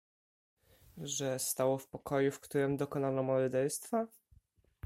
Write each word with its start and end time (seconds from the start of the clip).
"Że 0.97 1.39
stało 1.39 1.77
w 1.77 1.87
pokoju, 1.87 2.31
w 2.31 2.39
którem 2.39 2.77
dokonano 2.77 3.23
morderstwa?" 3.23 4.07